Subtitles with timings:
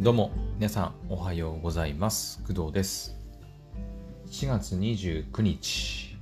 [0.00, 2.42] どうも、皆さんおはようございます。
[2.44, 3.18] 工藤です。
[4.30, 6.16] 4月29日、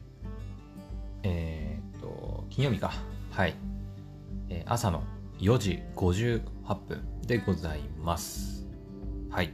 [1.23, 2.93] えーっと、金曜日か。
[3.31, 3.55] はい。
[4.49, 5.05] えー朝の
[5.39, 8.67] 4時58分でございます。
[9.31, 9.53] はい。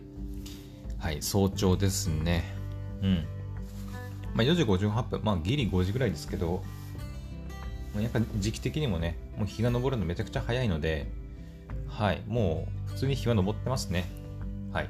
[0.98, 2.45] はい、早朝ですね。
[3.02, 3.27] うん。
[4.34, 6.62] まあ4時58分、まあギリ5時ぐらいですけど、
[7.95, 11.12] やっぱ時期的にもね、もう日が昇るのめちゃくちゃ早いので、
[11.88, 14.05] はい、もう普通に日は昇ってますね。
[14.73, 14.88] はい。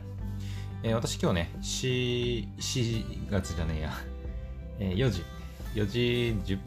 [0.82, 3.92] えー私今日ね、4、4月じゃねえや、
[4.80, 5.22] えー4時、
[5.74, 6.58] 4時10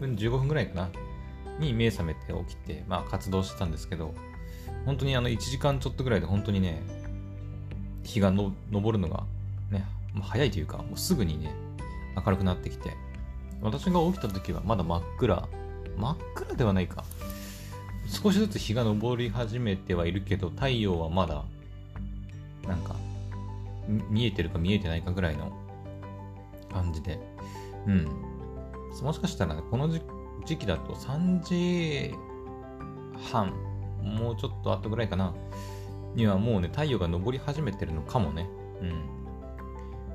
[0.00, 0.90] 分、15分ぐらいかな、
[1.58, 4.14] に目覚めて起きて、まあ活動してたんですけど、
[4.84, 6.82] 本当にあの1時間ちょっとぐらいで本当にね、
[8.02, 8.52] 日が昇
[8.92, 9.24] るのが
[9.70, 9.84] ね、
[10.14, 11.54] まあ早いというか、もうすぐにね、
[12.16, 12.94] 明るくなってきて、
[13.62, 15.48] 私が起きた時はまだ真っ暗、
[15.96, 17.04] 真っ暗ではないか。
[18.06, 21.44] 少しずつ日が昇り始めてはいるけど、太陽はまだ、
[22.66, 22.94] なんか、
[24.10, 25.52] 見えてるか見えてないかぐらいの
[26.72, 27.18] 感じで。
[27.86, 28.06] うん。
[29.02, 32.14] もしかしたらね、この時期だと3時
[33.30, 33.52] 半、
[34.02, 35.34] もうちょっと後ぐらいかな、
[36.14, 38.48] にはもうね、太陽が昇り始めてるのかもね。
[38.80, 39.04] うん。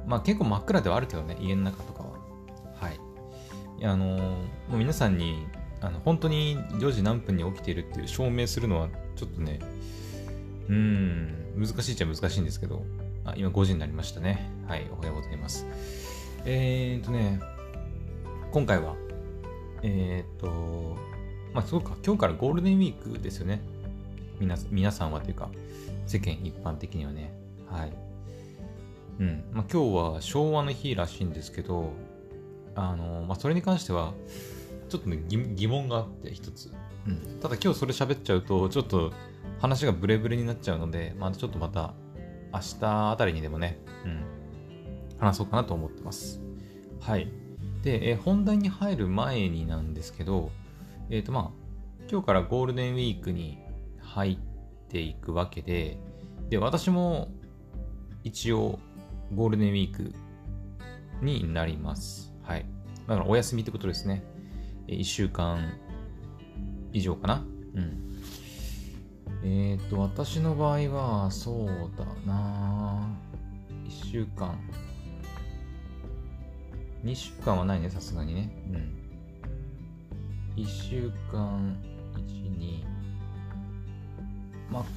[0.08, 2.10] まあ結構真っ暗ではあるけどね、家の中とかは。
[2.76, 3.00] はい。
[3.86, 4.20] あのー
[4.70, 5.46] もう皆さんに、
[5.82, 9.60] あの、本当に4時何分に起きているっていう証明するのは、ちょっとね、
[10.70, 12.84] うーん、難しいっちゃ難しいんですけど、
[13.26, 14.50] あ、今5時になりましたね。
[14.68, 15.66] はい、おはようございます。
[16.46, 17.40] えーとね、
[18.52, 18.96] 今回は、
[19.84, 20.98] えーと、
[21.54, 23.62] まあ、そうか、今日からゴールデンウィークですよね。
[24.40, 25.50] 皆皆さんはというか、
[26.08, 27.34] 世間一般的にはね。
[27.70, 27.94] はい。
[29.20, 29.44] うん。
[29.52, 31.92] まあ、今日は昭和の日らしいんですけど、
[32.76, 34.14] あの、まあ、それに関しては、
[34.92, 36.70] ちょっとね、疑疑問があって、一つ。
[37.08, 37.40] うん。
[37.40, 39.14] ただ今日それ喋っちゃうと、ちょっと
[39.60, 41.94] 話がブレブレになっちゃうので、まあ、ちょっとまた、
[42.54, 44.24] 明日あたりにでもね、うん、
[45.18, 46.42] 話そうかなと思ってます。
[47.00, 47.32] はい。
[47.84, 50.52] で、えー本題に入る前になんですけど、
[51.10, 51.62] えっ、とまあ、
[52.12, 53.60] 今日からゴールデンウィークに
[54.02, 54.38] 入っ
[54.90, 55.98] ていくわけで、
[56.50, 57.32] で、私も
[58.26, 58.80] 一応
[59.34, 60.14] ゴールデンウィーク
[61.22, 62.34] になります。
[62.44, 62.66] はい。
[63.08, 64.24] だからお休みってことですね。
[64.96, 65.74] 1週間
[66.94, 67.46] 以上かな？
[67.76, 68.12] うん。
[69.44, 73.08] えっ、と、私の場合は、そうだな
[73.86, 74.56] 1週間。
[77.04, 78.52] 2週間はないね、さすがにね。
[80.58, 80.64] うん。
[80.64, 81.76] 1週間、
[82.14, 82.22] 1、
[82.60, 82.84] 2。
[84.70, 84.88] ま、ん ?1、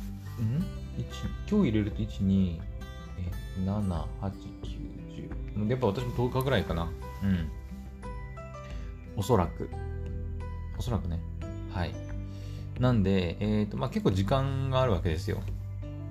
[1.48, 2.60] 今日入れると1、2、
[3.18, 4.32] え、7、8、
[4.62, 5.70] 9、10。
[5.70, 6.90] やっぱ私も10日ぐらいかな。
[7.22, 7.48] うん。
[9.16, 9.68] おそらく。
[10.78, 11.20] おそらくね。
[11.72, 11.94] はい。
[12.80, 15.40] なんで、えっ、と、まあ、結構時間があるわけですよ。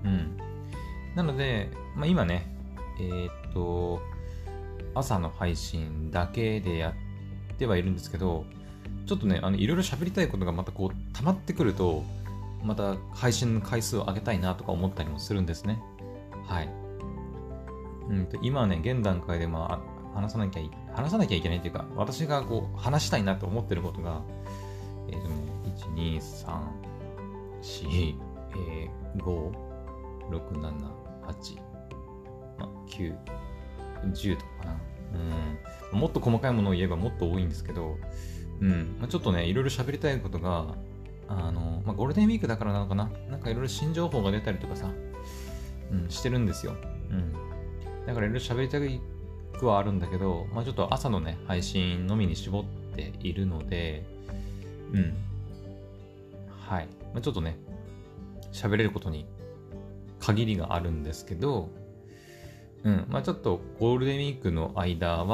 [0.03, 0.37] うん。
[1.15, 2.47] なので、まあ、今ね、
[2.99, 4.01] えっ、と、
[4.95, 6.93] 朝の配信だけでや
[7.53, 8.45] ってはいるんですけど、
[9.05, 12.03] ちょっとね、あの、いろいろ喋りたいことがまたこう、溜まってくると、
[12.63, 15.81] また配信の回数を上げたいなとか思ったりもするんですね。
[16.45, 16.69] はい。
[18.09, 19.81] うんと、今ね、現段階でま
[20.15, 24.21] あ、話さなきゃい、話さなきゃいけないというか、私がこう、話したいなと思ってることが、
[25.09, 25.35] えっ、とね、
[25.75, 26.83] 1、2、3、
[27.61, 28.15] 4、
[28.55, 29.51] えー、5、
[30.29, 30.71] 6、7、8、
[32.59, 33.15] まあ、9、
[34.13, 34.81] 10とかかな。
[35.91, 35.99] うん。
[35.99, 37.97] もっと細かいものを言えばもっと多いんですけど、
[38.61, 38.97] うん。
[38.99, 40.75] まあ、ちょっとね、いろいろ喋りたいことが、
[41.27, 43.09] あの、まあ、ゴールデンウィークだからなのかな。
[43.29, 44.91] なんかいろいろ新情報が出たりとかさ、
[45.91, 46.75] うん、してるんですよ。
[47.09, 47.33] うん。
[48.05, 49.01] だからいろいろ喋りたい
[49.59, 52.63] くはあるんだけど、まあ、ちょっと朝のね、配信のみに絞っ
[52.95, 54.05] ているので、
[54.91, 55.13] うん。
[56.67, 56.87] はい。
[57.13, 57.57] まあ、ちょっとね、
[58.51, 59.25] 喋れることに
[60.19, 61.69] 限りがあるんですけど、
[62.83, 63.05] うん。
[63.09, 65.25] まあちょっとゴールデンウィークの間は、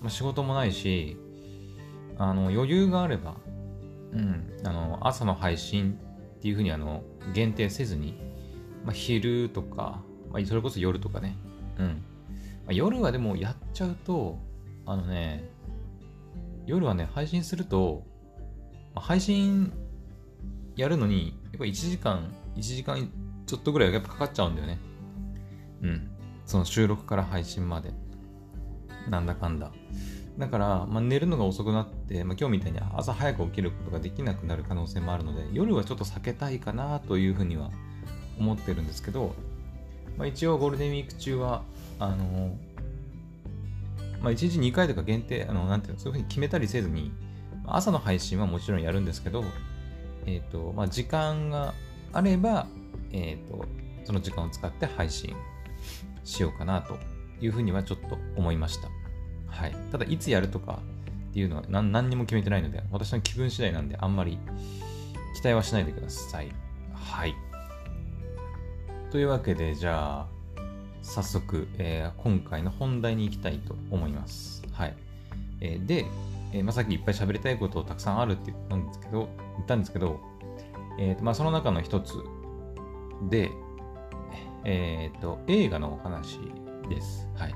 [0.00, 1.16] まあ、仕事もないし、
[2.18, 3.36] あの、余裕があれば、
[4.12, 4.56] うん。
[4.64, 5.98] あの、朝の配信
[6.36, 7.02] っていうふうにあの、
[7.34, 8.14] 限定せずに、
[8.84, 11.36] まあ昼とか、まあそれこそ夜とかね。
[11.78, 12.02] うん。
[12.68, 14.38] まあ、夜はでもやっちゃうと、
[14.84, 15.48] あのね、
[16.66, 18.04] 夜はね、配信すると、
[18.94, 19.72] まあ配信
[20.76, 23.10] やるのに、やっぱ1時間、1時間
[23.46, 24.78] ちょっとぐらいはやっぱかかっちゃうんだよね。
[25.80, 26.10] うん。
[26.44, 27.90] その収録から配信まで。
[29.08, 29.72] なんだかんだ。
[30.36, 37.70] だから、まあ、寝るのが遅くなって、まあ、今日みたいに朝早く起きることができなくなる可能性もあるので、夜はちょっと避けたいかなというふうには
[38.38, 39.34] 思ってるんですけど、
[40.18, 41.62] まあ、一応ゴールデンウィーク中は、
[41.98, 42.56] あの
[44.20, 47.12] まあ、1日2回とか限定、あの、なんていうの、そういうふうに決めたりせずに、
[47.66, 49.44] 朝の配信はもちろんやるんですけど、
[50.26, 51.74] えっ、と、まあ、時間が
[52.12, 52.66] あれば、
[53.12, 53.64] えっ、と、
[54.04, 55.36] その時間を使って配信
[56.24, 56.98] しようかなと
[57.40, 58.88] いうふうにはちょっと思いました。
[59.46, 59.76] はい。
[59.92, 60.80] ただ、いつやるとか
[61.30, 64.38] っていうのは何何にも決めてないので、私の気分次第なんで、あんまり
[65.36, 66.50] 期待はしないでください。
[66.92, 67.34] はい。
[69.10, 70.37] というわけで、じゃあ、
[71.02, 74.62] 早速、えー、今回の本題に行きたいと思います。
[74.72, 74.94] はい。
[75.60, 76.06] えー、で、
[76.52, 80.20] えー、まあ、さっきいっぱい喋りたいことたくさんあるって言ったんですけど、言ったんですけど、
[80.98, 82.14] えーとまあ、その中の一つ
[83.30, 83.50] で、
[84.64, 86.38] えっ、ー、と、映画のお話
[86.88, 87.28] です。
[87.36, 87.54] はい。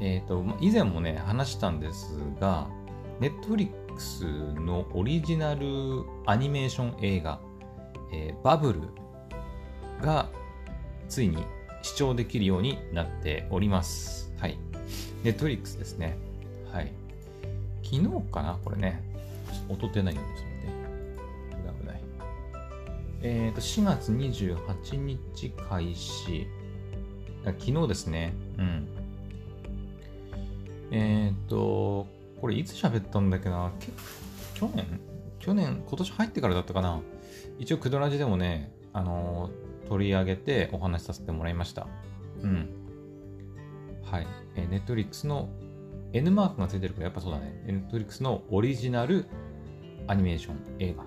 [0.00, 2.68] えっ、ー、と、以前もね、話したんですが、
[3.20, 4.24] ネットフリックス
[4.54, 7.40] のオリジナルアニメーション映画、
[8.12, 8.80] えー、バブル
[10.02, 10.28] が
[11.08, 11.44] ついに
[11.82, 14.32] 視聴できるようになっております。
[14.38, 14.58] はい。
[15.22, 16.16] ネットフリックスですね。
[16.72, 16.92] はい。
[17.82, 18.58] 昨日かな？
[18.64, 19.02] これね。
[19.68, 20.54] 音出ないようにするね。
[21.80, 22.02] 危ない。
[23.22, 26.46] えっ、ー、と、4月28日開始。
[27.44, 28.32] 昨日ですね。
[28.58, 28.88] うん。
[30.90, 32.06] えっ、ー、と、
[32.40, 33.72] これいつ喋ったんだっけな？
[34.54, 35.00] 去年？
[35.38, 37.00] 去年、今年入ってからだったかな？
[37.58, 41.88] 一応、クドラジでもね、あのー、取り上げてお話しさせてもらいました。
[42.42, 42.70] うん。
[44.04, 44.26] はい。
[44.54, 45.48] えー、ネットリックスの
[46.12, 47.60] N マークがついてるからやっぱそうだね。
[47.66, 49.26] ネットリックスのオリジナル
[50.06, 51.02] アニメーション映画。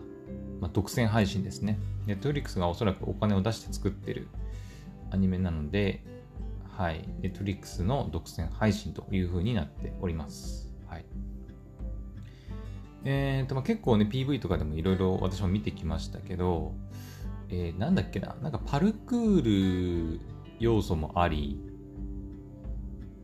[0.60, 1.80] まあ、独占配信ですね。
[2.06, 4.28] ネットリックスがおそらくお金を出して作ってる
[5.12, 6.04] アニメなので、
[6.78, 10.74] はい、ネットリックスの独占配信という風になっております。
[10.88, 11.06] はい。
[13.06, 16.74] えーと、まあ、結構ね、PV とかでもいろいろ私も見てきましたけど、
[17.56, 20.20] えー、なんだっけな、なんかパルクール
[20.60, 21.60] 要素もあり、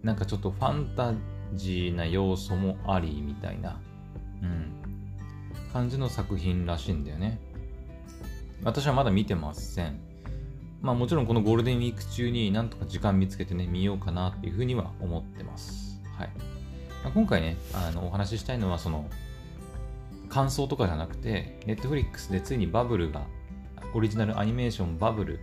[0.04, 1.14] なんかちょっとファンタ
[1.56, 3.82] ジーな要素もありみたいな、
[4.44, 4.72] うん、
[5.74, 7.40] 感じの作品らしいんだよね。
[8.64, 10.00] 私はまだ見てません。
[10.82, 16.00] まあもちろんこのゴールデンウィーク中になんとか時間見つけてね、見ようかなっていうふうには思ってます。
[16.16, 16.30] はい。
[17.04, 19.10] まあ、今回ね、あの、お話ししたいのはその、
[20.28, 23.26] 感想とかじゃなくて、Netflix でついにバブルが、
[23.94, 25.40] オリジナルアニメーションバブル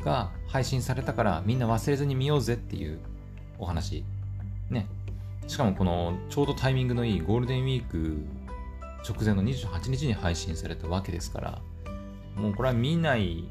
[0.00, 2.98] が配信されたからみんな忘れずに見ようぜっていう
[3.58, 4.04] お話。
[4.70, 4.86] ね。
[5.46, 8.24] しかもこのちょうどタイミングのいいゴールデンウィーク
[9.08, 11.58] 直前の28日に配信されたわけですから、
[12.36, 13.48] もうこれは見ない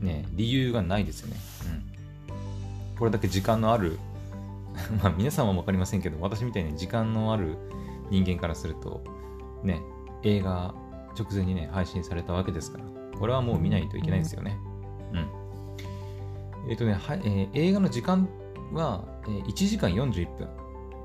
[0.00, 1.36] ね、理由がないですよね。
[2.28, 2.98] うん。
[2.98, 3.98] これだけ時間のある
[5.02, 7.56] まあ皆さんはわかりませんけど、私みたいに時間のある
[8.10, 9.02] 人間からすると、
[9.62, 9.80] ね、
[10.22, 10.74] 映画
[11.18, 12.84] 直前にね、配信されたわけですから、
[13.18, 14.58] これはもう見ないといけないですよね。
[15.12, 15.40] うん。
[16.68, 18.28] えっ、ー、とね、はえー、映画の時間
[18.72, 20.48] は、えー、1時間41分。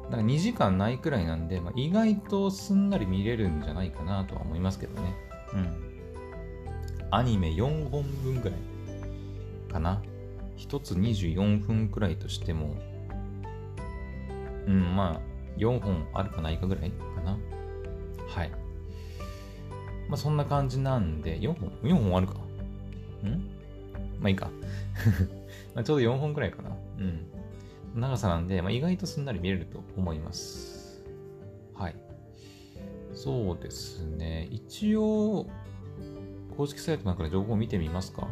[0.05, 5.15] だから2時間ないくらいなんで、まあ、意外とすんなり見れるんじゃないかなとは思いますけどね。
[5.53, 5.95] うん。
[7.11, 9.71] アニメ4本分くらい。
[9.71, 10.01] かな。
[10.57, 12.75] 1つ24分くらいとしても、
[14.67, 15.21] うん、まあ、
[15.57, 17.37] 4本あるかないかぐらいかな。
[18.27, 18.64] はい。
[20.07, 22.33] まあ、そんな感じなんで、4本 ?4 本あるか。
[22.33, 23.55] ん？
[24.19, 24.49] まあいいか。
[25.73, 26.69] まあちょうど4本くらいかな。
[26.99, 27.25] うん。
[27.95, 31.03] 長さなんで、まあ、意外とすんなり見れると思います。
[31.73, 31.95] はい。
[33.13, 34.49] そうですね。
[34.51, 35.47] 一応、
[36.57, 38.27] 公式サイトなんかで情報を見てみますか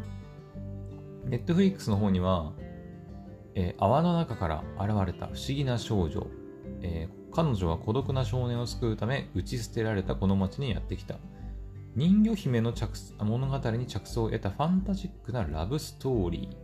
[1.25, 2.53] ネットフリックスの方には、
[3.55, 6.27] えー、泡の中から現れた不思議な少女、
[6.81, 11.15] えー、彼女は孤独な少年を救うため打ち捨てられたこの町にやってきた
[11.95, 16.57] 人魚姫の着物語に着想を得たファンタジックなラブストーリー。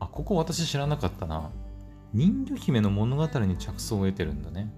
[0.00, 1.50] あここ私知らなかったな。
[2.14, 4.72] 人魚姫の物語に着想を得てるんだね。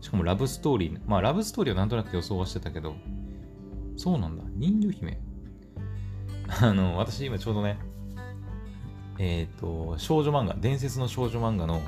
[0.00, 2.94] しかもラブストーリーまあラブストーリーはなんとなく予想はしてたけど。
[3.98, 4.44] そうなんだ。
[4.54, 5.20] 人魚姫。
[6.62, 7.78] あの、私今ちょうどね、
[9.18, 11.82] えっ、ー、と、少女漫画、伝説の少女漫画の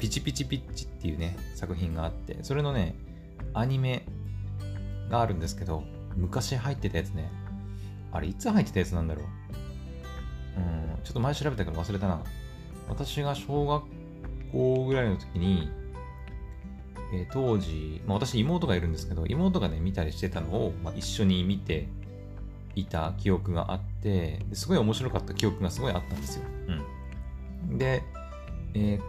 [0.00, 2.96] ピチピチピッチっていうね、作品があって、それのね、
[3.54, 4.04] アニメ
[5.10, 5.84] があるんですけど、
[6.16, 7.30] 昔入ってたやつね。
[8.12, 9.24] あれ、いつ入ってたやつなんだろう。
[10.58, 12.22] うん、ちょっと前調べたから忘れたな。
[12.88, 13.84] 私が小学
[14.52, 15.70] 校ぐらいの時に、
[17.12, 21.88] えー、当時、まあ、私妹がいるんですけど、妹がね、見たりしてたのを、まあ、一緒に見て、
[22.76, 26.44] いた記憶があってすごい面白かった記憶がすごいあったんですよ。
[27.70, 28.02] うん、で、
[28.74, 29.02] えー、っ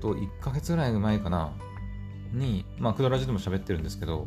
[0.00, 1.52] と、1ヶ月ぐらい前かな、
[2.32, 4.26] に、まあ、クドラジでも喋ってるんですけど、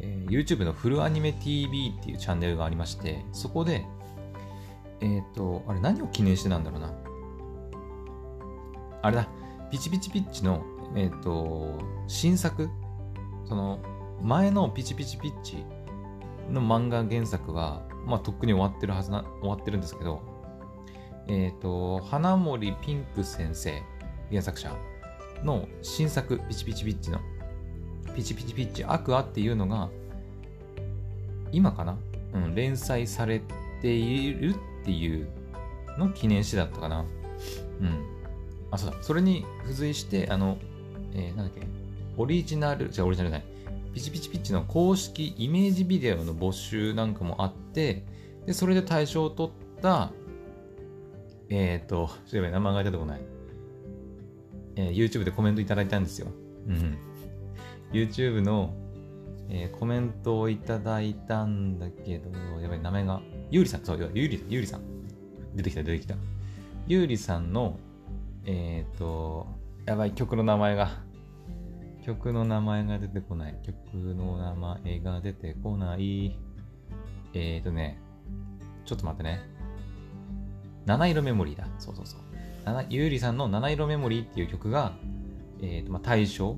[0.00, 3.84] えー、YouTube のフルアニメ TV っていうチャンネルがありまして、そこで、
[5.00, 6.92] えー、っと、あれ何を記念してなんだろうな。
[9.02, 9.28] あれだ、
[9.70, 10.64] ピチピチピッチの、
[10.96, 12.68] えっと、新作、
[13.44, 13.78] その、
[14.22, 15.64] 前のピチピチピッチ
[16.50, 20.20] の漫画原作は、まあ、とっくに終わってるはずな、終わってるんですけど、
[21.28, 23.82] えっ、と、花森ピンク先生、
[24.30, 24.76] 原作者
[25.44, 27.20] の新作、ピチピチピッチの、
[28.14, 29.88] ピチピチピチアクアっていうのが、
[31.52, 31.98] 今かな？
[32.34, 33.42] うん、連載され
[33.82, 35.28] ているっていう
[35.98, 37.04] の記念誌だったかな。
[37.80, 38.06] うん。
[38.70, 38.96] あ、そうだ。
[39.02, 40.58] それに付随して、あの、
[41.12, 41.66] えー、なんだっけ、
[42.16, 43.48] オリジナル、じゃオリジナルじゃない。
[43.92, 48.04] ピチピチピチの公式イメージビデオの募集なんかもあって、
[48.46, 50.12] で、それで対象を取った、
[51.48, 53.20] えっ、ー、と、ちょっと名前が出てこない。
[54.76, 56.28] えー、YouTube でコメントいただいたんですよ。
[56.68, 56.96] うん。
[57.92, 58.74] YouTube の、
[59.48, 62.30] えー、コメントをいただいたんだけど、
[62.60, 63.20] やばい、名前が、
[63.50, 64.82] ゆうりさん、そう、ゆうり、ゆうりさん。
[65.54, 66.14] 出てきた、出てきた。
[66.86, 67.78] ゆうりさんの、
[68.44, 69.46] えっ、ー、と、
[69.86, 71.02] やばい、曲の名前が、
[72.04, 73.58] 曲の名前が出てこない。
[73.62, 76.36] 曲の名前が出てこない。
[77.34, 78.00] えっ、ー、とね、
[78.84, 79.40] ちょっと待ってね。
[80.86, 81.66] 七色メモリーだ。
[81.78, 82.20] そうそうそう。
[82.88, 84.92] ゆうりさんの七色メモリーっていう曲が、
[85.60, 86.56] えっ、ー、と、まあ、大賞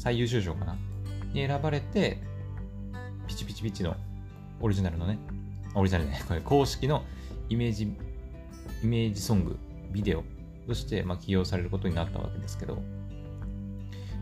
[0.00, 0.78] 最優秀賞かな？
[1.34, 2.16] に選ばれて、
[3.28, 3.94] ピチピチピチの
[4.58, 5.18] オリジナルのね、
[5.74, 7.04] オリジナルね、 これ公式の
[7.50, 7.84] イメージ、
[8.82, 9.58] イメージソング、
[9.92, 10.24] ビデオ
[10.66, 12.82] として、まあ、起用されることになったわけですけど、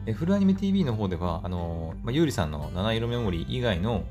[0.07, 4.03] えフルアニメ TV の方では、あのまあ、ゆうりさんの七色メモリー以外の、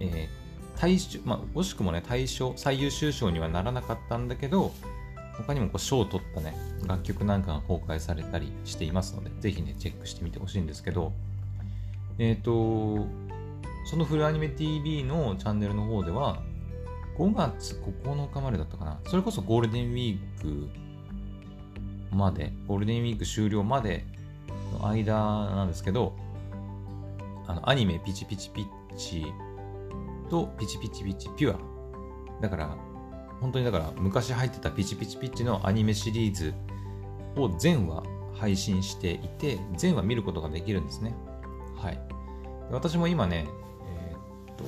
[0.00, 4.72] えー、大賞、まあ、惜しくもね、大賞、最優秀賞にはならなかったんだけど、
[5.38, 11.12] 他にもこう賞を取ったね、楽曲なんかが公開されたりしていますので、ぜひね、チェックしてみてほしいんですけど、
[12.18, 13.06] えっ、ー、と、
[13.90, 16.42] そのフルアニメ TV のチャンネルの方では、
[17.18, 18.98] 5月9日までだったかな。
[19.06, 20.68] それこそゴールデンウィーク
[22.10, 24.04] まで、ゴールデンウィーク終了まで
[24.72, 26.14] の間なんですけど、
[27.46, 29.26] あの、アニメピチピチピッチ
[30.30, 31.58] とピチピチピッチピュア。
[32.40, 32.76] だから、
[33.40, 36.54] 本当にだから昔入ってたピチピチピチのアニメシリーズ
[37.36, 38.02] を全話
[38.34, 41.14] 配信していて、全話見ることができるんですね。
[41.76, 42.00] はい。
[42.70, 43.46] 私も今ね、
[43.86, 44.64] えー、っと、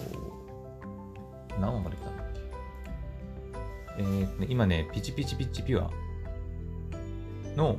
[1.61, 2.13] 何話まで来たの？
[3.99, 5.91] えー、っと、今ね、ピチピチピチピュア
[7.57, 7.77] の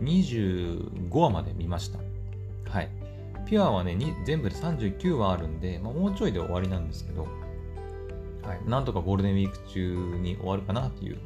[0.00, 1.98] 25話まで見ました。
[2.70, 2.90] はい。
[3.46, 7.26] ピュアはね、全部で39話あるんで、まあ、もうちょいで終わりなんですけど、
[8.46, 8.60] はい。
[8.68, 11.18] なんとかゴールデンウィーク中に終わるかなっていう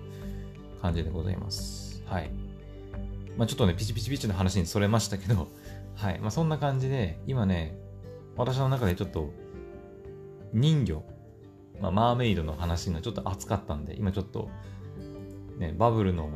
[0.80, 2.02] 感じでございます。
[2.06, 2.30] はい。
[3.36, 5.48] まあ、ちょっとね、ピチピチピチの話にそれましたけど、
[5.96, 6.18] はい。
[6.20, 7.76] まあ、そんな感じで、今ね、
[8.36, 9.30] 私の中でちょっと、
[10.52, 11.04] 人魚、
[11.80, 14.48] まあ、マーメイドの話がちょっと熱かったんで、今ちょっと、
[15.58, 16.30] ね、バブルの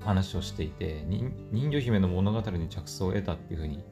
[0.00, 1.04] 話をしていて、
[1.50, 3.82] 人魚姫の物語に着想を得たっていう風に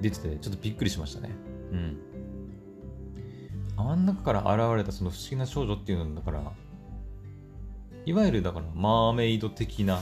[0.00, 1.30] 出てて、ちょっとびっくりしましたね。
[1.72, 1.98] うん。
[3.80, 6.52] あん中から現れたその不思議な少女っていうのだから、
[8.04, 10.00] いわゆるだからマーメイド的な、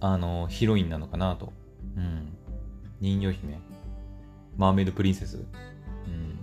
[0.00, 1.52] あの、ヒロインなのかなと。
[1.96, 2.36] うん。
[3.00, 3.58] 人魚姫。
[4.56, 5.36] マーメイドプリンセス。
[6.06, 6.38] うん。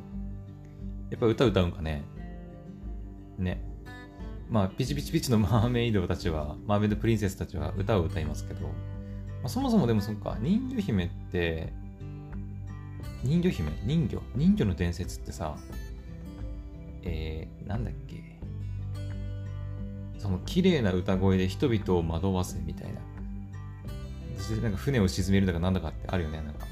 [1.10, 2.04] やっぱ歌歌うんかね。
[3.38, 3.64] ね。
[4.50, 8.72] まあ、ピチピチピチのマーメイドたちは、マーメイドプリンセスたちは歌を歌いますけど、ま
[9.46, 11.74] あ、そもそもでもそっか、人魚姫って、
[13.24, 13.72] 人魚姫？
[13.84, 15.58] 人魚人魚の伝説ってさ、
[17.08, 18.24] えー、なんだっけ
[20.20, 23.02] その綺麗な歌声で人々を惑わせみたいな。
[24.62, 26.68] なんか船を沈めるだかなんだかってあるよね、なんか。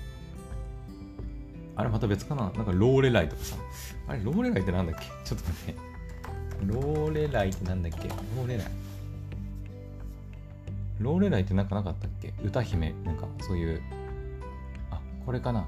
[1.76, 2.52] あれまた別かな？
[2.56, 3.58] なんかローレライとかさ。
[4.08, 5.06] あれローレライってなんだっけ？
[5.26, 5.76] ちょっと待って。
[6.66, 8.08] ローレライってなんだっけ？
[8.08, 8.68] ローレライ。
[11.00, 12.34] ローレライってなんかなかったっけ？
[12.44, 13.82] 歌姫、なんかそういう。
[14.92, 15.68] あ、これかな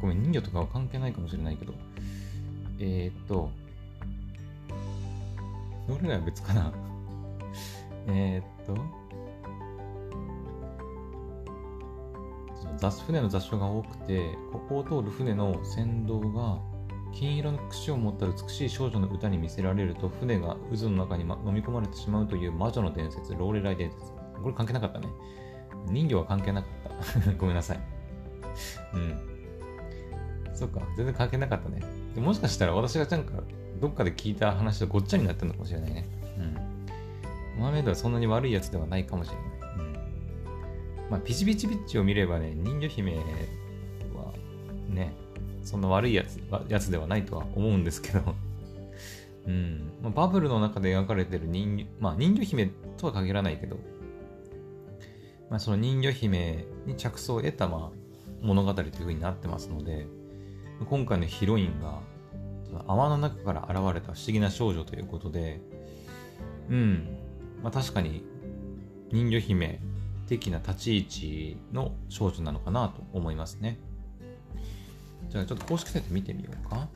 [0.00, 1.74] ごめん、人魚とかは関係ないかもしれないけど。
[2.78, 3.50] えー、っと、
[5.88, 6.72] ローレライは別かな？
[8.08, 8.74] えっと、
[12.78, 16.58] 雑船の雑所が多くて、ここを通る船の船頭が
[17.12, 24.12] 金色の櫛を持った美しい少女の歌に見せられると船が渦の中に、ま、飲み込まれてしまうという魔女の伝説、ローレライ伝説。
[24.42, 25.08] これ関係なかったね。
[25.90, 27.32] 人魚は関係なかった。
[27.36, 27.80] ごめんなさい。
[28.94, 29.29] うん。
[30.60, 31.80] そっか、全然関係なかったね。
[32.14, 33.42] でもしかしたら私がなんか
[33.80, 36.06] どっかで聞いた話とごっちゃになってるのかもしれないね。
[37.56, 37.62] うん。
[37.62, 39.44] マーメイドはそんなに悪いやつではないかもしれない。
[39.78, 39.82] う
[41.08, 41.10] ん。
[41.12, 43.22] まあ、ピチピチピッチを見ればね、人魚姫は
[44.90, 45.14] ね、
[45.62, 46.38] そんな悪いやつ
[46.68, 48.20] やつではないとは思うんですけど
[49.46, 53.76] うんまあ、バブルの中で描かれてる人魚、まあ人魚姫とは限らないけど、
[55.48, 58.00] まあその人魚姫に着想を得た、まあ、
[58.42, 60.06] 物語という風になってますので
[60.88, 62.00] 今回のヒロインが
[62.86, 65.60] 泡の中から現れた不思議な少女ということで
[66.68, 67.16] うん。
[67.62, 68.24] まあ確かに
[69.12, 69.80] 人魚姫
[70.26, 73.78] 的な立ち位置の少女なのかなと思いますね。
[75.28, 76.88] じゃあちょっと公式サイト見てみようか。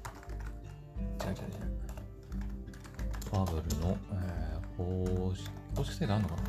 [1.19, 6.43] じゃあじゃあじゃバブルの、えー、公式公式サイトあるのかな？
[6.43, 6.49] こ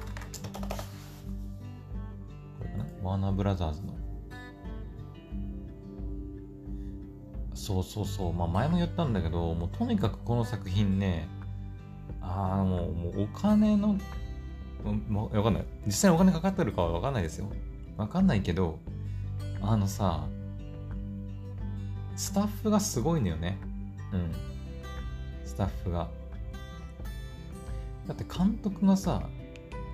[2.63, 2.85] れかな？
[3.03, 3.93] ワーナーブラザーズの。
[7.65, 8.33] そうそうそう。
[8.33, 11.27] まあ前も言ったんだけど、もうとにかくこの作品ね、
[12.21, 13.97] ああ、もうお金の、
[15.09, 15.65] もうわかんない。
[15.87, 17.47] 実際にお金かかってるかはわかんないですよ。
[17.97, 18.77] わかんないけど、
[19.61, 20.27] あのさ、
[22.15, 23.57] スタッフがすごいのよね。
[24.13, 24.31] うん。
[25.43, 26.07] スタッフが。
[28.05, 29.27] だって監督がさ、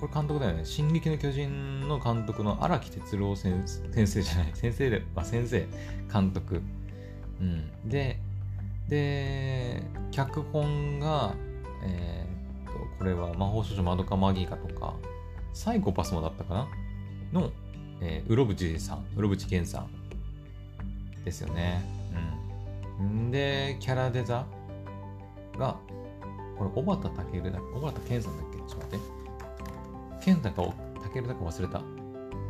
[0.01, 0.65] これ監督だよね。
[0.65, 4.51] 進撃の巨人の監督の荒木哲郎先生じゃない。
[4.55, 5.65] 先生で、あ、先生、
[6.11, 6.61] 監督。
[7.41, 8.19] うん、で
[8.87, 11.33] で脚本が、
[11.83, 14.93] えー、っとこれは魔法少女まどかマギーカとか
[15.53, 16.53] サイコパスもだったか
[17.33, 17.41] な？
[17.41, 17.51] の、
[17.99, 19.89] えー、うろぶちさんうろぶちけんさん
[21.25, 21.81] ですよね。
[22.99, 23.31] うん。
[23.31, 24.45] でキャラデザ
[25.57, 25.77] が
[26.57, 28.57] これ小畑健だ小畑健さんだっけ？
[28.57, 29.05] ちょっと待って。
[30.25, 30.63] 健だか
[31.13, 31.81] 健だか忘れた。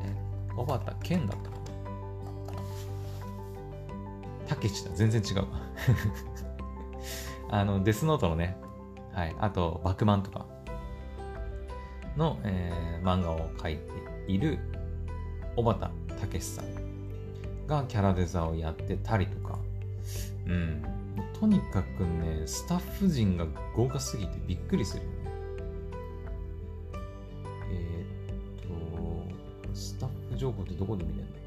[0.03, 0.15] え
[0.53, 1.50] 小畑健だった
[4.51, 4.91] たけしだ。
[4.93, 5.47] 全然違う。
[7.49, 8.57] あの、デスノートのね、
[9.13, 10.45] はい、あと、バクマンとか
[12.17, 14.59] の、えー、漫画を描いている
[15.55, 19.57] 小畑武さんがキャラデザをやってたりとか、
[20.45, 20.83] うん、
[21.39, 25.17] とにかくね、スタッフ陣が豪華すぎてびっくりするよね。
[27.71, 29.25] えー、
[29.65, 31.40] っと、スタッフ情報ってどこで見れるの？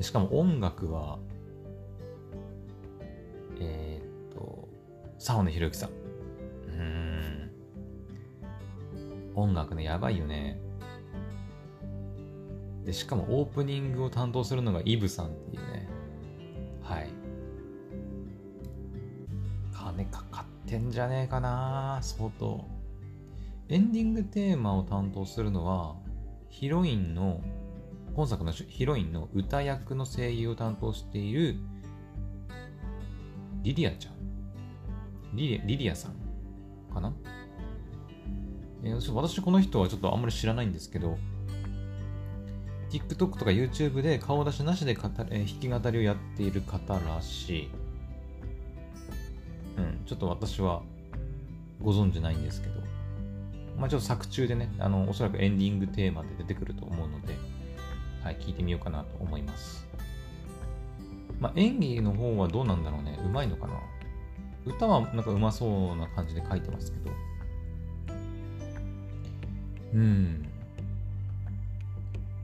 [0.00, 1.18] しかも音楽は、
[3.60, 4.68] えー、っと、
[5.18, 5.90] 沢野博之さん。
[5.90, 7.50] うん。
[9.34, 10.58] 音楽ね、やばいよね。
[12.84, 15.88] で、しかもオープニングを担当するのがイブさんっていうね。
[16.82, 17.10] はい。
[19.72, 22.64] 金かかってんじゃねえかな相当。
[23.68, 25.96] エンディングテーマを担当するのは、
[26.48, 27.40] ヒロインの
[28.14, 31.56] 本作のヒロインの歌役の声優を担当している
[33.62, 34.14] リリアちゃん。
[35.34, 36.12] リリリリアさん
[36.92, 37.14] かな、
[38.84, 41.16] えー、私この人はちょっとあんまり知らないんですけど
[42.90, 47.70] TikTok とか YouTube で顔出しなしで語、えー、弾き語りをやっている方らしい。
[49.78, 50.82] うん、ちょっと私は
[51.80, 52.74] ご存知ないんですけど、
[53.78, 57.34] まあちょっと作中でね、あの、おそらくエンディングテーマで出てくると思うので、
[58.22, 59.86] はい、聞いてみようかなと思います。
[61.40, 63.18] まあ、演技の方はどうなんだろうね。
[63.24, 63.74] うまいのかな
[64.64, 67.10] 歌はなんかうまそうな感じで書いてますけど。
[69.94, 70.46] うん。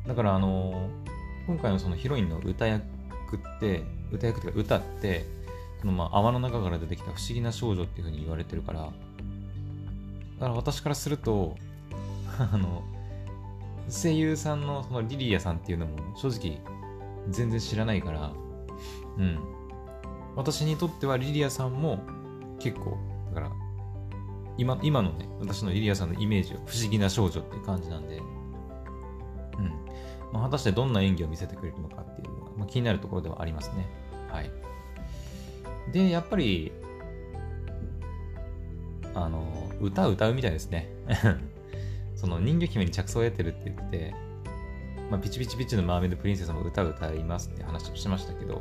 [0.06, 0.88] だからあの
[1.46, 2.82] 今回のそのヒロインの歌役
[3.36, 5.24] って、歌役っていうか歌って、
[5.80, 8.92] そのまあ泡の中から出てきた不思議な少女っていう風に言われてるから、だか
[10.40, 11.56] ら私からすると、
[12.38, 12.82] あの、
[13.88, 16.60] 声優さんのそのリリアさんっていうのも正直
[17.30, 18.32] 全然知らないから、
[19.18, 19.38] うん。
[20.36, 22.00] 私にとってはリリアさんも
[22.58, 22.96] 結構、
[23.30, 23.52] だから、
[24.56, 28.24] 今、今のね、私のリリアさんのイメージは不思議な少女っていう感じなんで、うん。
[30.32, 33.88] まあ、果たしてどんな演技を見せてくれるのかっていうのが、まあ、気になるところではありますね。
[34.30, 34.50] はい。
[35.92, 36.72] で、やっぱり、
[39.14, 40.88] あの、歌歌うみたいですね。
[42.18, 44.12] その人魚姫に着想を得てるって言って、
[45.08, 48.60] まあ、ピチピチピチのマーメイドプリンセスも歌を歌いますって話をしましたけど、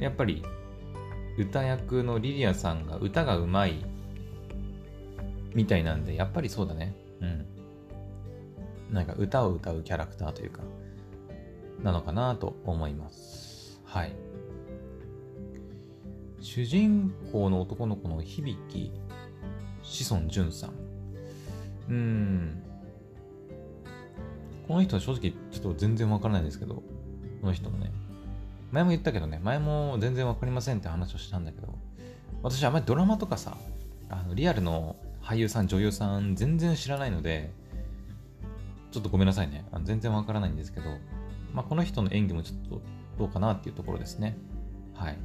[0.00, 0.42] やっぱり
[1.38, 3.84] 歌役のリリアさんが歌がうまい
[5.54, 6.96] みたいなんで、やっぱりそうだね。
[7.20, 7.46] うん。
[8.92, 10.62] なんか歌を歌うキャラクターというか、
[11.80, 13.80] なのかなと思います。
[13.84, 14.16] はい。
[16.40, 18.56] 主人公の男の子の響
[19.82, 20.83] 志尊淳さん。
[21.88, 22.62] うん。
[24.66, 26.82] この人は正直ちょっと全然わからないんですけど、こ
[27.42, 27.92] の人もね。
[28.72, 31.68] 前も言ったけどね、前も全然わかりませんって話をしたんだけど、
[32.42, 33.56] 私あまりドラマとかさ、
[34.08, 37.50] あのリアルの俳優さん、女優さん全然知らないので、
[38.90, 39.64] ちょっとごめんなさいね。
[39.72, 40.86] あの全然わからないんですけど、
[41.52, 42.82] まあ、この人の演技もちょっと
[43.18, 44.36] どうかなっていうところですね。
[44.94, 45.18] はい。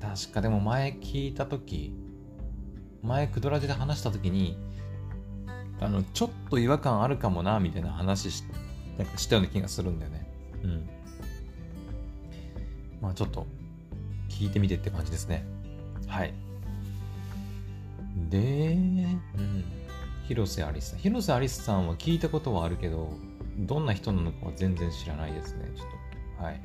[0.00, 1.94] 確かでも前聞いたとき、
[3.02, 4.58] 前クドラジで話したときに、
[5.80, 8.44] あの、ちょっと違和感あるかもな、みたいな話
[8.98, 10.26] なんか知ったような気がするんだよね。
[10.62, 10.88] うん。
[13.00, 13.46] まあちょっと、
[14.28, 15.44] 聞いてみてって感じですね。
[16.06, 16.34] はい。
[18.30, 19.64] で、うん。
[20.26, 20.98] 広瀬アリスさん。
[20.98, 23.12] 広瀬アリスさんは聞いたことはあるけど、
[23.58, 25.70] どんな人なのかは全然知らないですね。
[25.76, 25.86] ちょっ
[26.38, 26.44] と。
[26.44, 26.60] はい。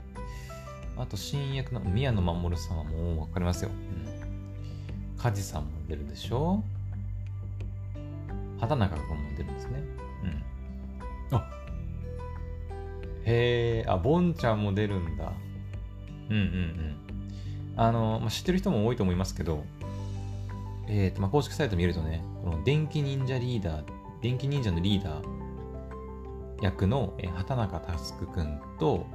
[0.98, 3.70] あと、新役の宮野真守さんはもうわかりますよ。
[3.70, 5.18] うん。
[5.18, 6.64] 梶さんも出るでしょ
[8.62, 9.84] 畑中君も出るんですね。
[11.32, 11.38] うん。
[11.38, 11.50] あ
[13.26, 15.34] へえ、あ、ボンちゃんも出るんだ。
[16.30, 16.96] うんうんうん。
[17.76, 19.64] あの、まあ、知ってる人も多いと思いますけど、
[20.88, 23.84] えっ、ー、と、まあ、公式サイト見るとね、この電気忍者リーダー、
[24.22, 25.42] 電気忍者のリーダー
[26.62, 29.06] 役の、えー、畑中佑くんと、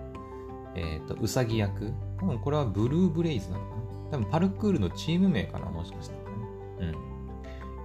[0.75, 1.93] えっ、ー、と、うさぎ役。
[2.19, 3.77] 多分これはブルーブレイズなのかな
[4.11, 6.37] 多分パルクールのチーム名かなもしかしたらね。
[6.81, 7.16] うん。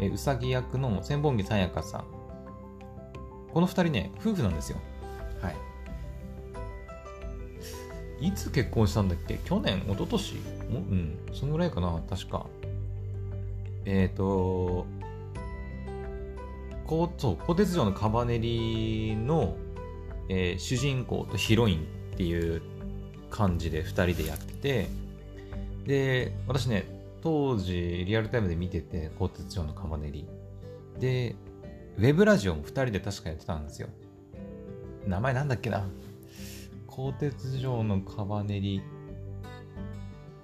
[0.02, 2.06] えうさぎ役の千本木さやかさん。
[3.54, 4.78] この二人ね、夫婦なんですよ。
[5.42, 5.52] は
[8.20, 8.28] い。
[8.28, 9.40] いつ結婚したんだっけ？
[9.46, 10.36] 去年一昨年？
[10.36, 12.48] うん、そのぐらいかな確か。
[13.86, 14.86] えっ、ー、と、
[16.86, 19.56] こう、そう、鋼鉄城のカバネリの、
[20.30, 21.80] えー、主人公とヒロイン
[22.14, 22.62] っていう
[23.30, 24.88] 感じで2人でやってて、
[25.86, 26.86] で、私ね、
[27.22, 30.28] 当時リアルタイムで見てて、鋼鉄城のカバネリ。
[31.00, 31.36] で、
[31.98, 33.90] ウェブラジオも2人で確かやってたんですよ。
[35.06, 35.88] 名前なんだっけな？
[36.88, 38.82] 鋼鉄城のカバネリ。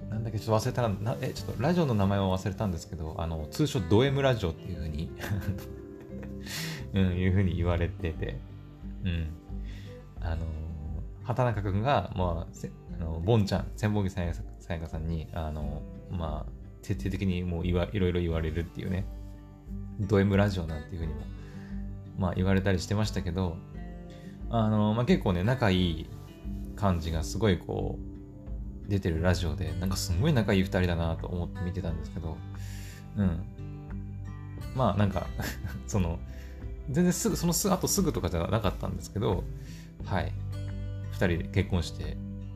[0.10, 5.12] なんだっけ、ちょっと忘れたら、なえ、ちょっとラジオの名前を忘れたんですけど、あの、通称ド M ラジオっていうふうに
[6.94, 8.40] うん、いうふうに言われてて、
[9.04, 9.28] うん。
[10.22, 10.46] あの、
[11.24, 12.48] 畑中君が、まあ、
[12.96, 19.06] あのボンちゃん、千本木さやかさんに、あの、まあ、徹底的にもういわいろいろ言われるっていうね、
[20.00, 21.22] ド M ラジオなんていうふうにも、
[22.18, 23.58] まあ言われたりしてましたけど、
[24.50, 26.10] あの、まあ結構ね、仲いい
[26.76, 28.00] 感じがすごいこ
[28.86, 32.38] う、出てるラジオで、なんかすごい仲いい二人だなと思って見てたんですけど、
[33.18, 33.46] うん。
[34.76, 35.28] まあなんか
[35.88, 36.20] その、
[36.90, 39.44] 全然すぐ、そのす後すぐとかじゃなかったんですけど、
[40.06, 40.32] はい。
[41.12, 42.16] 二人で結婚して、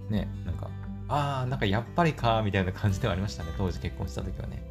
[0.10, 0.70] ね、なんか、
[1.12, 4.64] ああ、なんかやっぱりか、みたいな感じではありましたね、当時結婚した時はね。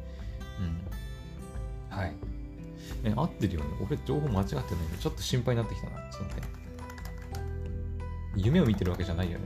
[0.59, 1.95] うん。
[1.95, 2.13] はい。
[3.03, 3.67] え、合ってるよね。
[3.85, 5.97] 俺、情報間違ってないけど、ちょっと心配になってきたな。
[6.09, 6.47] ちょっと待って。
[8.37, 9.45] 夢を見てるわけじゃないよね。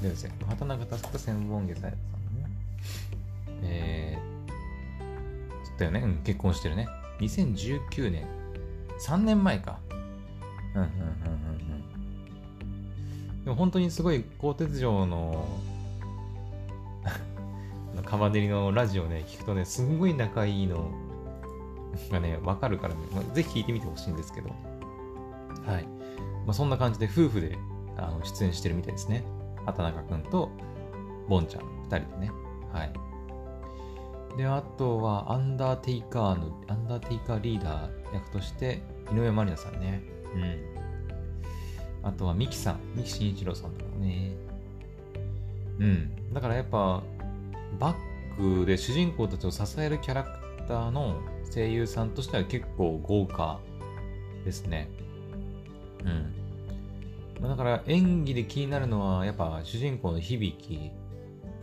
[0.00, 1.96] でですね、畑中佑と千本木さんね。
[3.62, 6.86] えー、つったよね、うん、結婚してるね。
[7.18, 8.24] 2019年、
[9.00, 9.80] 3年前か。
[10.74, 11.06] うんうんうんうん
[12.60, 12.64] う
[13.40, 13.44] ん。
[13.44, 15.48] でも本当にすごい鋼鉄城の
[18.06, 20.90] カバネリのラジオね、聞くとね、すんごい仲いいの
[22.10, 24.50] がね、わかるからね、まあ、ぜひ聞いてみてほしいんですけど。
[25.66, 25.84] はい。
[26.46, 27.58] まあ、そんな感じで夫婦で
[27.96, 29.24] あの出演してるみたいですね。
[29.66, 30.50] 畑中くんと、
[31.28, 32.30] ボンちゃん、二人でね。
[32.72, 32.92] はい。
[34.36, 40.02] で、あとは、アンダーテイカーの、アンダーテイカーリーダー役として、井上まりなさんね。
[40.34, 42.08] うん。
[42.08, 44.32] あとは、ミキさん、ミキ慎一郎さんとかもね。
[45.80, 46.32] うん。
[46.34, 47.02] だからやっぱ、
[47.78, 50.30] バックで主人公たちを支えるキャラク
[50.66, 51.20] ターの
[51.52, 53.60] 声優さんとしては結構豪華
[54.44, 54.88] ですね。
[56.04, 57.48] うん。
[57.48, 60.90] だから演技で気になるのはやっぱ主人公の響き、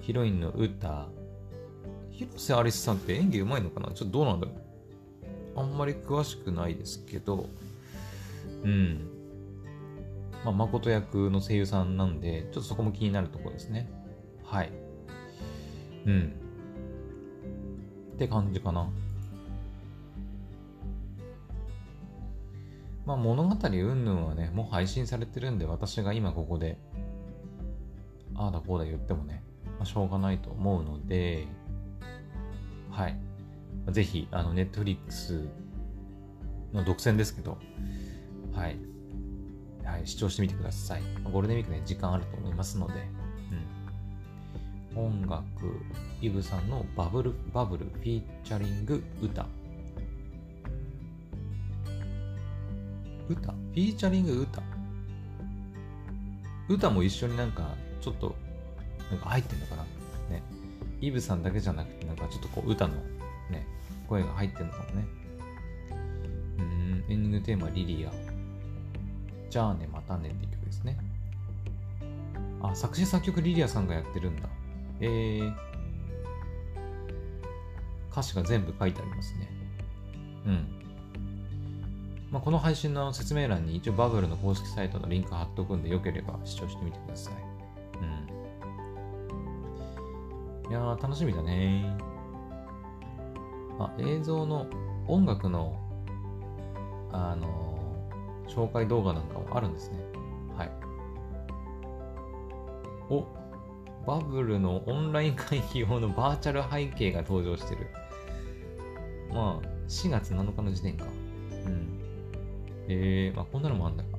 [0.01, 1.07] ヒロインの歌、
[2.11, 3.87] 広瀬アリスさんって演技うまいのかな？
[3.87, 7.49] ちょっとどうなんだろうあんまり詳しくないですけど、
[8.63, 9.09] うん。
[10.43, 13.89] まあ、誠役の声優さんなんで、ちょっとそこも気になるところですね。
[14.43, 14.71] はい。
[16.05, 16.33] うん。
[18.15, 18.89] って感じかな。
[23.05, 26.77] まあ物語うんぬんはね、もう配信されてるんで、私が今ここで、
[28.35, 29.43] ああだこうだ言ってもね、
[29.77, 31.47] まあ、しょうがないと思うので、
[32.89, 33.19] はい。
[33.91, 35.47] ぜひ、あの、ネットフリックス
[36.71, 37.57] の独占ですけど、
[38.53, 38.77] はい。
[39.83, 41.01] はい、視聴してみてください。
[41.23, 42.93] ゴールデンウィークね、時間あると思いますので、
[44.95, 45.41] 音楽、
[46.21, 49.45] イブさんのバブル、バブル、フィーチャリング、歌。
[53.27, 53.51] 歌？
[53.51, 54.61] フィーチャリング歌？
[56.69, 58.35] 歌も一緒になんか、ちょっと、
[59.09, 59.83] なんか入ってんのかな？
[60.29, 60.43] ね。
[61.01, 62.93] イブさんだけじゃなくて、なんかちょっとこう歌の
[63.49, 63.65] ね、
[64.07, 65.05] 声が入ってんのかもね。
[66.59, 68.11] うん、エンディングテーマリリア。
[69.49, 70.97] じゃあね、またねって曲ですね。
[72.61, 74.49] あ、作詞作曲リリアさんがやってるんだ。
[75.03, 75.53] えー、
[78.09, 79.49] 歌詞が全部書いてありますね。
[80.45, 80.67] うん。
[82.31, 87.33] まあ、この配信の説明欄に一応バブルの公式サイトのリンク貼っとくんで、よければ視聴してみてください。
[90.65, 90.71] うん。
[90.71, 91.97] いやー、楽しみだね
[93.77, 94.67] あ、映像の
[95.07, 95.77] 音楽の、
[97.11, 99.97] あのー、紹介動画なんかもあるんですね。
[100.57, 100.71] はい。
[103.09, 103.27] お、
[104.05, 107.87] バブルのオンライン会議用のバーチャル背景が登場してる。
[109.31, 111.05] まあ、4月7日の時点か。
[111.65, 111.87] うん。
[112.87, 114.17] えー、まあこんなのもあんだか。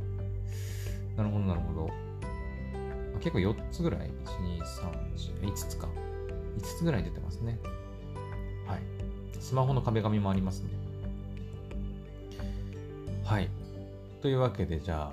[1.16, 1.90] なるほど、なるほど。
[3.20, 5.88] 結構4つぐらい ?1、2、3、4、5つか。
[6.58, 7.58] 5つぐらい出てますね。
[8.66, 8.80] はい。
[9.38, 10.70] スマホの壁紙もありますね。
[13.24, 13.48] はい。
[14.22, 15.12] というわけで、じゃあ、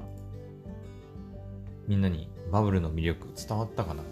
[1.88, 4.03] みんなにバブルの魅力伝わったかな、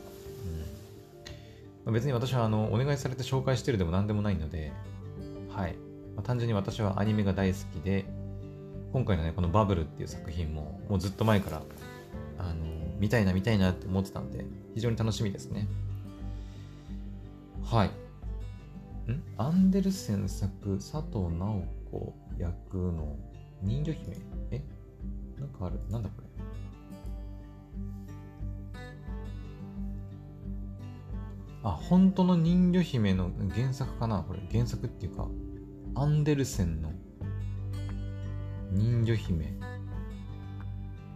[1.92, 4.72] 別に私はあのお願いされて紹介してるでも何でもないので、
[5.50, 5.76] はい。
[6.16, 8.06] まあ、単純に私はアニメが大好きで、
[8.92, 11.62] 今回のね、このバブルっていう作品も、もうずっと前から、
[12.38, 12.66] あの
[13.00, 15.68] 見たいな見たいなって思ってたんで、非常に楽しみですね。
[17.64, 17.88] はい。
[19.12, 19.24] ん？
[19.38, 23.16] アンデルセン作、佐藤直子役の
[23.62, 24.18] 人魚姫？
[24.52, 24.62] え？
[25.40, 25.80] なんかある？
[25.90, 26.28] なんだこれ？
[31.64, 34.24] あ、本当の人魚姫の原作かな？
[34.24, 35.28] これ原作っていうか、
[35.96, 36.92] アンデルセンの
[38.72, 39.54] 人魚姫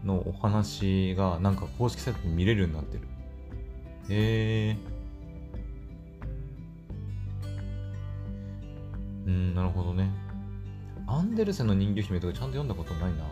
[0.04, 3.04] のお話がなんか公式サイトで見れるようになってる。
[4.10, 9.28] へえー。
[9.28, 10.12] うん、なるほどね。
[11.08, 13.24] アンデルセンの人魚姫とかちゃんと読んだことないな。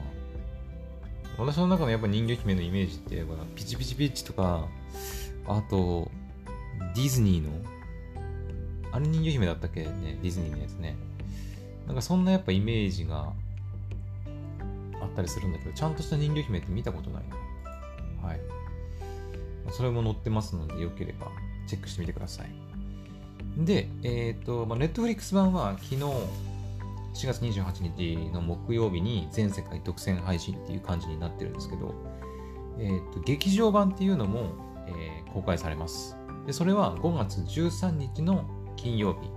[1.38, 4.68] 私の中のやっぱ人魚姫のイメージってピチピチピチとか、
[5.48, 6.10] あと、
[6.96, 7.52] ディズニーの、
[8.92, 10.96] あれ人魚姫だったっけね、ディズニーのやつね。
[11.88, 13.34] なんかそんなやっぱイメージが
[15.02, 17.24] あったりするんだけど、ちゃんとした人魚姫って見たことない
[18.22, 18.28] な。
[18.28, 18.40] はい。
[19.72, 21.28] それも載ってますので、よければ
[21.68, 22.50] チェックしてみてください。
[23.58, 26.02] で、えっ、ー、と、まあ、ネットフリックス版は昨日、
[27.14, 31.94] 4月28日の木曜日に全世界独占配信っていう感じになってるんですけど、
[32.80, 34.52] えっ、ー、と、劇場版っていうのも、
[34.88, 36.16] えー、公開されます。
[36.46, 39.30] で、それは5月13日の金曜日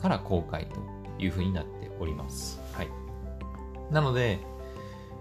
[0.00, 0.80] から公開と
[1.22, 2.60] いう風になっております。
[2.72, 2.88] はい。
[3.90, 4.38] なので、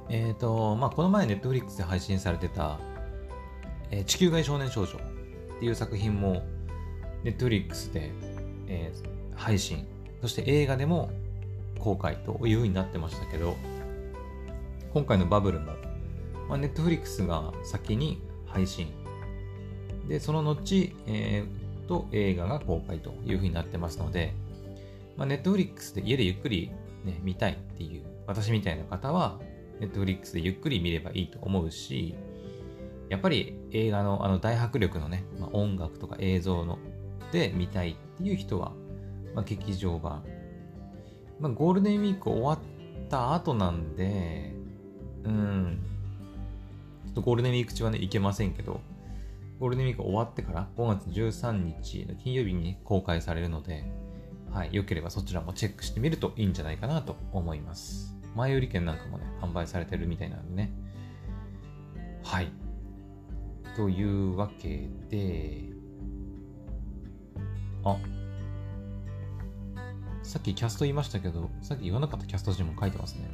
[0.10, 2.80] えっ、ー、と、まあ、この前ネットフリックスで配信されてた、
[3.92, 6.44] えー、地球外少年少女っていう作品も、
[7.24, 8.12] ネットフリックスで、
[8.68, 9.86] えー、配信、
[10.22, 11.12] そして映画でも
[11.80, 13.56] 公開という風になってましたけど、
[14.94, 15.74] 今回のバブルも、
[16.48, 18.94] まあ、ネットフリックスが先に配信、
[20.08, 24.34] で、その後、えー、と映画が公開という風になってますので、
[25.16, 26.72] まあ、ネットフリックスで家でゆっくり、
[27.04, 29.40] ね、見たいっていう、私みたいな方は、
[29.80, 32.16] ネットフリックスでゆっくり見ればいいと思うし、
[33.10, 36.78] やっぱり映画のあの大迫力のね、まあ、音楽とか映像の
[37.32, 38.74] で見たいっていう人は、
[39.34, 40.24] まあ、劇場版。
[41.40, 42.60] まあ、ゴールデンウィーク終わっ
[43.10, 44.54] た後なんで、
[45.24, 45.80] うん、
[47.06, 48.82] ちょっとゴールデンウィーク中はね、行けませんけど、
[49.60, 53.86] ゴールデンウィーク終わってから5月13日の金曜日に公開されるので、
[54.52, 58.16] はい、良ければそちらもチェックしてみるといいんじゃないかなと思います。
[58.36, 60.72] 前売り券なんかもね、販売されてるみたいなんでね。
[62.24, 62.52] はい。
[63.76, 65.64] というわけで、
[67.84, 67.98] あ、
[70.22, 73.32] さっきキャスト言いましたけど、さっき言わなかったキャスト陣も書いてますね。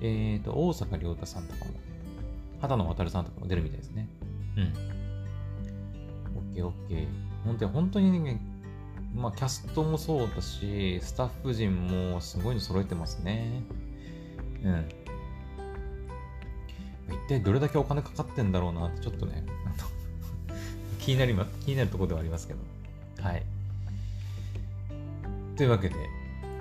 [0.00, 1.72] えっ、ー、と、大阪亮太さんとかも、
[2.60, 4.08] 畑野渡さんとかも出るみたいですね。
[4.56, 4.97] うん。
[6.62, 7.06] オッケー。
[7.44, 8.40] 本当に、本当にね、
[9.14, 13.62] まあ、キャストもそうだし、スタッフ陣もすごいの揃えてますね。
[14.64, 14.88] うん。
[17.08, 19.44] 一体どれだけお金かかってんだろうなってちょっとね、
[21.00, 22.60] 気になりま、気になるところではありますけど。
[23.22, 23.42] はい。
[25.56, 25.96] というわけで、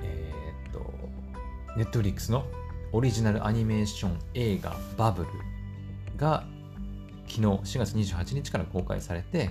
[0.03, 0.93] えー、っと、
[1.77, 2.45] ネットフリックスの
[2.91, 5.29] オリジナルアニメーション映画バブル
[6.17, 6.45] が
[7.27, 9.49] 昨日4月28日から公開されて、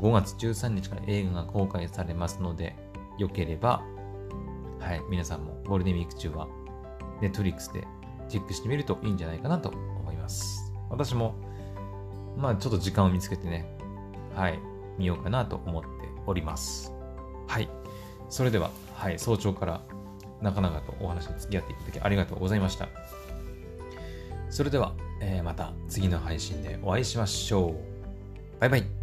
[0.00, 2.74] 5月13日から映画が公開されますので、
[3.18, 3.82] よければ、
[4.78, 6.48] はい、皆さんもゴールデンウィーク中は、
[7.20, 7.86] ネットリックスで
[8.28, 10.72] チェックしてみるといいんじゃないかなと思います。
[10.88, 11.34] 私も、
[12.36, 13.66] まあちょっと時間を見つけてね、
[14.34, 14.58] はい、
[14.98, 15.88] 見ようかなと思って
[16.26, 16.92] おります。
[17.46, 17.68] はい。
[18.30, 19.82] それでは、はい、早朝から
[20.40, 22.88] 長々とお話に付き合っていただきありがとうございました。
[24.48, 28.60] それでは、えー、また次の配信でお会いしましょう。
[28.60, 28.99] バイバイ。